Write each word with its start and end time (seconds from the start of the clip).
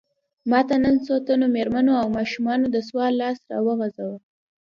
ماته 0.49 0.75
نن 0.83 0.95
څو 1.05 1.13
تنو 1.25 1.47
مېرمنو 1.55 1.93
او 2.01 2.07
ماشومانو 2.17 2.65
د 2.71 2.77
سوال 2.87 3.13
لاس 3.21 3.37
راوغځاوه. 3.51 4.17